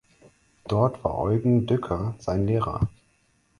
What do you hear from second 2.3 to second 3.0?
Lehrer.